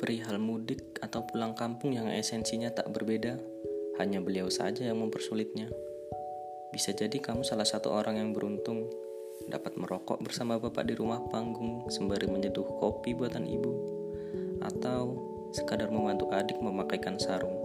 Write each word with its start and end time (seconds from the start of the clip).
Perihal 0.00 0.40
mudik 0.40 0.96
atau 1.04 1.28
pulang 1.28 1.52
kampung 1.52 1.92
yang 1.92 2.08
esensinya 2.08 2.72
tak 2.72 2.88
berbeda, 2.88 3.36
hanya 4.00 4.24
beliau 4.24 4.48
saja 4.48 4.88
yang 4.88 4.96
mempersulitnya. 4.96 5.68
Bisa 6.72 6.96
jadi 6.96 7.20
kamu 7.20 7.44
salah 7.44 7.68
satu 7.68 7.92
orang 7.92 8.16
yang 8.16 8.32
beruntung 8.32 8.88
dapat 9.52 9.76
merokok 9.76 10.24
bersama 10.24 10.56
bapak 10.56 10.88
di 10.88 10.96
rumah 10.96 11.20
panggung 11.28 11.84
sembari 11.92 12.32
menyeduh 12.32 12.64
kopi 12.80 13.12
buatan 13.12 13.44
ibu, 13.44 13.72
atau 14.64 15.20
sekadar 15.52 15.92
membantu 15.92 16.32
adik 16.32 16.56
memakaikan 16.64 17.20
sarung. 17.20 17.60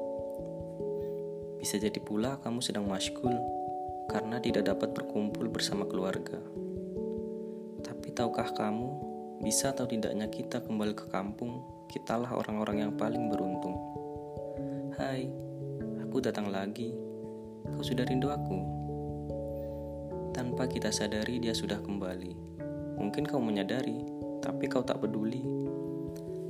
Bisa 1.64 1.80
jadi 1.80 2.04
pula 2.04 2.36
kamu 2.44 2.60
sedang 2.60 2.84
masyghul 2.84 3.32
karena 4.12 4.44
tidak 4.44 4.76
dapat 4.76 4.92
berkumpul 4.92 5.48
bersama 5.48 5.88
keluarga. 5.88 6.44
Tapi 7.80 8.12
tahukah 8.12 8.52
kamu, 8.52 8.92
bisa 9.40 9.72
atau 9.72 9.88
tidaknya 9.88 10.28
kita 10.28 10.60
kembali 10.60 11.00
ke 11.00 11.08
kampung 11.08 11.75
kitalah 11.96 12.28
orang-orang 12.36 12.84
yang 12.84 12.92
paling 13.00 13.32
beruntung. 13.32 13.80
Hai, 15.00 15.32
aku 16.04 16.20
datang 16.20 16.52
lagi. 16.52 16.92
Kau 17.72 17.80
sudah 17.80 18.04
rindu 18.04 18.28
aku? 18.36 18.60
Tanpa 20.36 20.68
kita 20.68 20.92
sadari 20.92 21.40
dia 21.40 21.56
sudah 21.56 21.80
kembali. 21.80 22.60
Mungkin 23.00 23.24
kau 23.24 23.40
menyadari, 23.40 24.04
tapi 24.44 24.68
kau 24.68 24.84
tak 24.84 25.00
peduli. 25.00 25.40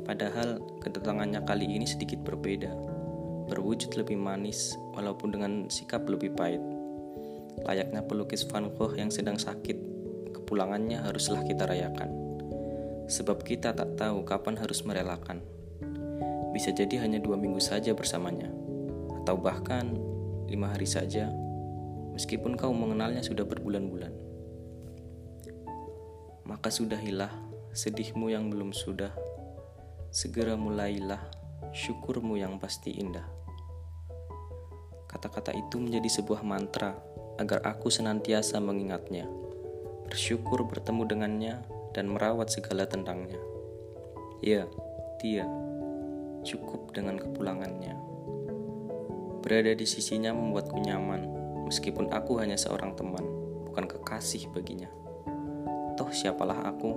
Padahal 0.01 0.65
kedatangannya 0.81 1.45
kali 1.45 1.69
ini 1.77 1.85
sedikit 1.85 2.25
berbeda. 2.25 2.73
Berwujud 3.45 3.93
lebih 3.93 4.17
manis, 4.17 4.73
walaupun 4.97 5.29
dengan 5.29 5.69
sikap 5.69 6.09
lebih 6.09 6.33
pahit. 6.33 6.61
Layaknya 7.61 8.01
pelukis 8.01 8.41
Van 8.49 8.65
Gogh 8.73 8.97
yang 8.97 9.13
sedang 9.13 9.37
sakit, 9.37 9.77
kepulangannya 10.33 11.05
haruslah 11.05 11.45
kita 11.45 11.69
rayakan 11.69 12.24
sebab 13.05 13.41
kita 13.45 13.73
tak 13.73 13.97
tahu 13.97 14.25
kapan 14.25 14.57
harus 14.57 14.81
merelakan. 14.81 15.41
Bisa 16.55 16.71
jadi 16.71 17.03
hanya 17.03 17.19
dua 17.19 17.35
minggu 17.35 17.59
saja 17.59 17.91
bersamanya, 17.91 18.47
atau 19.21 19.35
bahkan 19.35 19.91
lima 20.47 20.71
hari 20.71 20.87
saja, 20.87 21.27
meskipun 22.15 22.55
kau 22.55 22.71
mengenalnya 22.71 23.19
sudah 23.19 23.43
berbulan-bulan. 23.43 24.13
Maka 26.45 26.69
sudahilah 26.71 27.33
sedihmu 27.75 28.31
yang 28.31 28.47
belum 28.47 28.71
sudah, 28.71 29.11
segera 30.13 30.55
mulailah 30.55 31.19
syukurmu 31.75 32.39
yang 32.39 32.55
pasti 32.55 32.95
indah. 32.95 33.27
Kata-kata 35.11 35.51
itu 35.51 35.75
menjadi 35.75 36.07
sebuah 36.07 36.39
mantra 36.47 36.95
agar 37.35 37.67
aku 37.67 37.91
senantiasa 37.91 38.63
mengingatnya, 38.63 39.27
bersyukur 40.07 40.63
bertemu 40.63 41.03
dengannya, 41.03 41.55
dan 41.95 42.11
merawat 42.11 42.51
segala 42.51 42.83
tentangnya. 42.83 43.39
Ya, 44.43 44.67
dia 45.23 45.47
cukup 46.43 46.91
dengan 46.91 47.15
kepulangannya. 47.15 47.95
Berada 49.39 49.71
di 49.71 49.87
sisinya 49.87 50.35
membuatku 50.35 50.75
nyaman, 50.75 51.23
meskipun 51.63 52.11
aku 52.11 52.43
hanya 52.43 52.59
seorang 52.59 52.91
teman, 52.99 53.23
bukan 53.71 53.87
kekasih 53.87 54.51
baginya. 54.51 54.91
Toh 55.95 56.11
siapalah 56.11 56.67
aku, 56.67 56.91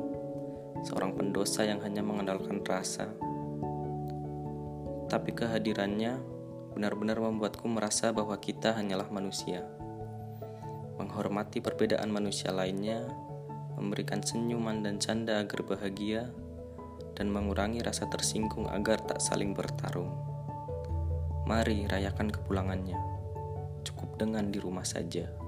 seorang 0.82 1.14
pendosa 1.14 1.62
yang 1.62 1.78
hanya 1.86 2.02
mengandalkan 2.02 2.58
rasa. 2.66 3.14
Tapi 5.06 5.30
kehadirannya 5.32 6.18
benar-benar 6.74 7.22
membuatku 7.22 7.64
merasa 7.70 8.10
bahwa 8.10 8.34
kita 8.36 8.74
hanyalah 8.74 9.08
manusia. 9.08 9.62
Menghormati 10.98 11.62
perbedaan 11.62 12.10
manusia 12.10 12.50
lainnya 12.50 13.06
memberikan 13.78 14.20
senyuman 14.20 14.82
dan 14.82 14.98
canda 14.98 15.40
agar 15.40 15.62
bahagia, 15.64 16.28
dan 17.18 17.30
mengurangi 17.34 17.82
rasa 17.82 18.06
tersinggung 18.06 18.70
agar 18.70 19.02
tak 19.02 19.18
saling 19.18 19.54
bertarung. 19.54 20.14
Mari 21.48 21.88
rayakan 21.88 22.30
kepulangannya, 22.30 22.98
cukup 23.82 24.20
dengan 24.20 24.52
di 24.52 24.60
rumah 24.60 24.84
saja. 24.84 25.47